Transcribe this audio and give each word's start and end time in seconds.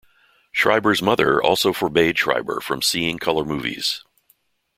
Schreiber's 0.51 0.99
mother 0.99 1.39
also 1.39 1.73
forbade 1.73 2.17
Schreiber 2.17 2.59
from 2.59 2.81
seeing 2.81 3.19
color 3.19 3.45
movies. 3.45 4.03